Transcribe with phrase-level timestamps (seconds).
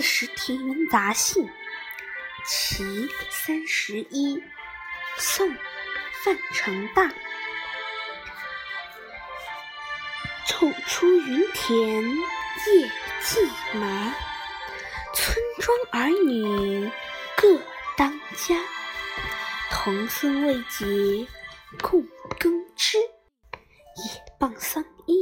[0.00, 1.44] 十田园杂兴·
[2.46, 2.84] 其
[3.30, 4.42] 三十一，
[5.18, 5.48] 宋·
[6.24, 7.12] 范成大。
[10.46, 12.90] 昼出耘田夜
[13.22, 13.40] 绩
[13.74, 14.14] 麻，
[15.14, 16.90] 村庄儿女
[17.36, 17.60] 各
[17.96, 18.56] 当家。
[19.70, 21.26] 童孙未解
[21.80, 22.06] 供
[22.38, 25.16] 耕织，野傍桑阴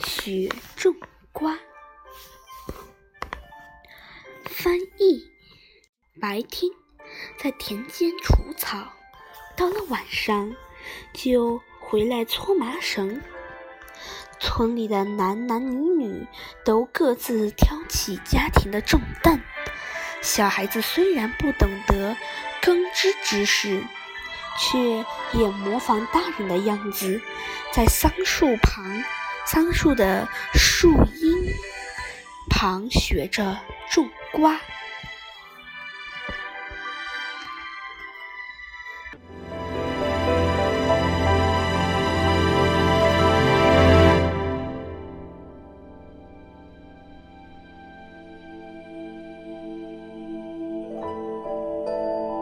[0.00, 0.94] 雪种
[1.32, 1.56] 瓜。
[4.66, 5.30] 翻译：
[6.20, 6.72] 白天
[7.38, 8.94] 在田间除草，
[9.56, 10.56] 到了晚上
[11.12, 13.22] 就回来搓麻绳。
[14.40, 16.26] 村里的男男女女
[16.64, 19.40] 都各自挑起家庭的重担。
[20.20, 22.16] 小孩子虽然不懂得
[22.60, 23.84] 耕织知识，
[24.58, 25.06] 却
[25.38, 27.22] 也模仿大人的样子，
[27.72, 29.04] 在桑树旁、
[29.46, 31.54] 桑树的树荫
[32.50, 33.60] 旁学着
[33.96, 34.60] 种瓜。